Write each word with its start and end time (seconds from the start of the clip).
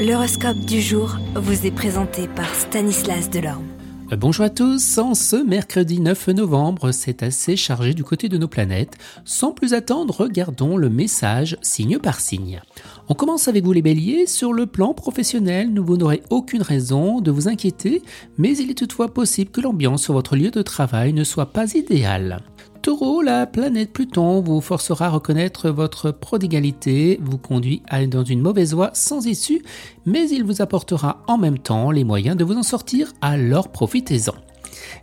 L'horoscope 0.00 0.60
du 0.60 0.80
jour 0.80 1.18
vous 1.34 1.66
est 1.66 1.70
présenté 1.70 2.26
par 2.26 2.54
Stanislas 2.54 3.28
Delorme. 3.28 3.66
Euh, 4.10 4.16
bonjour 4.16 4.46
à 4.46 4.48
tous, 4.48 4.96
en 4.96 5.12
ce 5.12 5.36
mercredi 5.36 6.00
9 6.00 6.28
novembre, 6.28 6.90
c'est 6.90 7.22
assez 7.22 7.54
chargé 7.54 7.92
du 7.92 8.02
côté 8.02 8.30
de 8.30 8.38
nos 8.38 8.48
planètes. 8.48 8.96
Sans 9.26 9.52
plus 9.52 9.74
attendre, 9.74 10.14
regardons 10.18 10.78
le 10.78 10.88
message 10.88 11.58
signe 11.60 11.98
par 11.98 12.18
signe. 12.18 12.62
On 13.10 13.14
commence 13.14 13.46
avec 13.46 13.62
vous 13.62 13.74
les 13.74 13.82
béliers. 13.82 14.26
Sur 14.26 14.54
le 14.54 14.64
plan 14.64 14.94
professionnel, 14.94 15.78
vous 15.78 15.98
n'aurez 15.98 16.22
aucune 16.30 16.62
raison 16.62 17.20
de 17.20 17.30
vous 17.30 17.46
inquiéter, 17.46 18.02
mais 18.38 18.56
il 18.56 18.70
est 18.70 18.78
toutefois 18.78 19.12
possible 19.12 19.50
que 19.50 19.60
l'ambiance 19.60 20.04
sur 20.04 20.14
votre 20.14 20.34
lieu 20.34 20.50
de 20.50 20.62
travail 20.62 21.12
ne 21.12 21.24
soit 21.24 21.52
pas 21.52 21.74
idéale. 21.74 22.40
Taureau, 22.82 23.20
la 23.20 23.46
planète 23.46 23.92
Pluton 23.92 24.40
vous 24.40 24.62
forcera 24.62 25.06
à 25.06 25.10
reconnaître 25.10 25.68
votre 25.68 26.12
prodigalité, 26.12 27.20
vous 27.22 27.36
conduit 27.36 27.82
à 27.88 28.06
dans 28.06 28.24
une 28.24 28.40
mauvaise 28.40 28.72
voie 28.72 28.90
sans 28.94 29.26
issue, 29.26 29.62
mais 30.06 30.30
il 30.30 30.44
vous 30.44 30.62
apportera 30.62 31.22
en 31.26 31.36
même 31.36 31.58
temps 31.58 31.90
les 31.90 32.04
moyens 32.04 32.38
de 32.38 32.44
vous 32.44 32.56
en 32.56 32.62
sortir, 32.62 33.12
alors 33.20 33.68
profitez-en. 33.68 34.34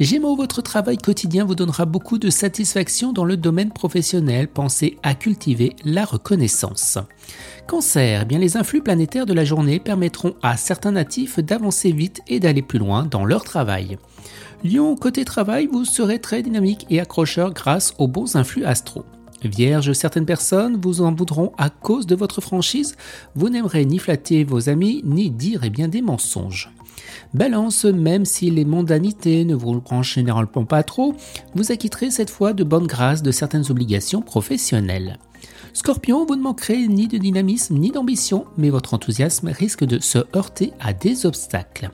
Gémeaux, 0.00 0.36
votre 0.36 0.60
travail 0.60 0.98
quotidien 0.98 1.46
vous 1.46 1.54
donnera 1.54 1.86
beaucoup 1.86 2.18
de 2.18 2.28
satisfaction 2.28 3.14
dans 3.14 3.24
le 3.24 3.38
domaine 3.38 3.72
professionnel. 3.72 4.48
Pensez 4.48 4.98
à 5.02 5.14
cultiver 5.14 5.74
la 5.84 6.04
reconnaissance. 6.04 6.98
Cancer, 7.66 8.20
eh 8.22 8.24
bien 8.24 8.38
les 8.38 8.56
influx 8.56 8.82
planétaires 8.82 9.26
de 9.26 9.32
la 9.32 9.44
journée 9.44 9.78
permettront 9.78 10.34
à 10.42 10.56
certains 10.56 10.92
natifs 10.92 11.38
d'avancer 11.38 11.92
vite 11.92 12.20
et 12.28 12.40
d'aller 12.40 12.62
plus 12.62 12.78
loin 12.78 13.04
dans 13.04 13.24
leur 13.24 13.44
travail. 13.44 13.98
Lion, 14.64 14.94
côté 14.96 15.24
travail, 15.24 15.68
vous 15.70 15.84
serez 15.84 16.18
très 16.18 16.42
dynamique 16.42 16.86
et 16.90 17.00
accrocheur 17.00 17.52
grâce 17.52 17.94
aux 17.98 18.08
bons 18.08 18.36
influx 18.36 18.64
astro. 18.64 19.04
Vierge, 19.42 19.92
certaines 19.92 20.26
personnes 20.26 20.78
vous 20.80 21.00
en 21.00 21.12
voudront 21.12 21.52
à 21.58 21.70
cause 21.70 22.06
de 22.06 22.14
votre 22.14 22.40
franchise. 22.40 22.94
Vous 23.34 23.48
n'aimerez 23.48 23.84
ni 23.84 23.98
flatter 23.98 24.44
vos 24.44 24.68
amis, 24.68 25.02
ni 25.04 25.30
dire 25.30 25.62
eh 25.64 25.70
bien, 25.70 25.88
des 25.88 26.02
mensonges. 26.02 26.70
Balance, 27.34 27.84
même 27.84 28.24
si 28.24 28.50
les 28.50 28.64
mondanités 28.64 29.44
ne 29.44 29.54
vous 29.54 29.80
branchent 29.80 30.14
généralement 30.14 30.64
pas 30.64 30.82
trop, 30.82 31.14
vous 31.54 31.72
acquitterez 31.72 32.10
cette 32.10 32.30
fois 32.30 32.52
de 32.52 32.62
bonne 32.62 32.86
grâce 32.86 33.22
de 33.22 33.32
certaines 33.32 33.70
obligations 33.70 34.22
professionnelles. 34.22 35.18
Scorpion, 35.72 36.26
vous 36.26 36.36
ne 36.36 36.42
manquerez 36.42 36.86
ni 36.86 37.08
de 37.08 37.18
dynamisme 37.18 37.76
ni 37.76 37.90
d'ambition, 37.90 38.44
mais 38.56 38.70
votre 38.70 38.94
enthousiasme 38.94 39.48
risque 39.48 39.84
de 39.84 39.98
se 39.98 40.18
heurter 40.36 40.72
à 40.80 40.92
des 40.92 41.24
obstacles. 41.24 41.90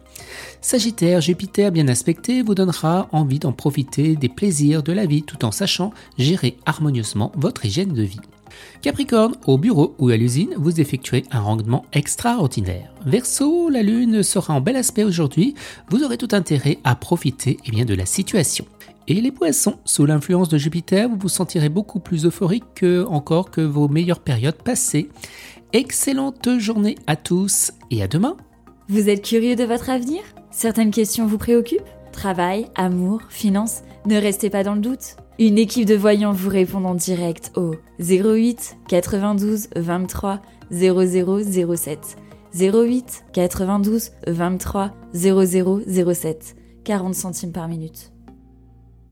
Sagittaire, 0.61 1.21
Jupiter 1.21 1.71
bien 1.71 1.89
aspecté 1.89 2.43
vous 2.43 2.55
donnera 2.55 3.09
envie 3.13 3.39
d'en 3.39 3.53
profiter 3.53 4.17
des 4.17 4.29
plaisirs 4.29 4.83
de 4.83 4.93
la 4.93 5.07
vie 5.07 5.23
tout 5.23 5.45
en 5.45 5.53
sachant 5.53 5.93
gérer 6.19 6.59
harmonieusement 6.67 7.33
votre 7.37 7.65
hygiène 7.65 7.93
de 7.93 8.03
vie. 8.03 8.21
Capricorne, 8.83 9.37
au 9.47 9.59
bureau 9.59 9.95
ou 9.99 10.09
à 10.09 10.17
l'usine, 10.17 10.55
vous 10.57 10.81
effectuerez 10.81 11.25
un 11.31 11.41
rendement 11.41 11.85
extraordinaire. 11.93 12.93
Verseau, 13.07 13.69
la 13.69 13.83
lune 13.83 14.23
sera 14.23 14.55
en 14.55 14.61
bel 14.61 14.77
aspect 14.77 15.05
aujourd'hui, 15.05 15.55
vous 15.91 16.03
aurez 16.03 16.19
tout 16.19 16.29
intérêt 16.33 16.79
à 16.85 16.95
profiter 16.95 17.59
eh 17.65 17.71
bien, 17.71 17.85
de 17.85 17.95
la 17.95 18.07
situation. 18.07 18.67
Et 19.11 19.23
les 19.23 19.33
poissons, 19.33 19.79
sous 19.87 20.05
l'influence 20.05 20.51
de 20.51 20.59
Jupiter, 20.59 21.09
vous 21.09 21.17
vous 21.19 21.31
sentirez 21.31 21.71
beaucoup 21.71 21.99
plus 21.99 22.27
euphorique 22.27 22.67
que, 22.75 23.07
encore 23.07 23.51
que 23.51 23.63
vos 23.63 23.89
meilleures 23.89 24.21
périodes 24.21 24.63
passées. 24.63 25.09
Excellente 25.73 26.59
journée 26.59 26.95
à 27.07 27.17
tous 27.17 27.73
et 27.91 28.03
à 28.03 28.07
demain. 28.07 28.37
Vous 28.91 29.09
êtes 29.09 29.25
curieux 29.25 29.57
de 29.57 29.65
votre 29.65 29.89
avenir? 29.89 30.21
Certaines 30.51 30.91
questions 30.91 31.27
vous 31.27 31.39
préoccupent? 31.39 31.81
Travail, 32.13 32.67
amour, 32.75 33.23
finances 33.31 33.81
Ne 34.05 34.17
restez 34.17 34.51
pas 34.51 34.63
dans 34.63 34.75
le 34.75 34.83
doute. 34.83 35.17
Une 35.39 35.57
équipe 35.57 35.87
de 35.87 35.95
voyants 35.95 36.35
vous 36.35 36.51
répond 36.51 36.85
en 36.85 36.95
direct 36.95 37.51
au 37.57 37.77
08 38.01 38.77
92 38.89 39.69
23 39.75 40.43
0007. 40.71 42.19
08 42.55 43.25
92 43.33 44.11
23 44.27 44.91
0007. 45.15 46.57
40 46.85 47.15
centimes 47.15 47.53
par 47.53 47.69
minute. 47.69 48.13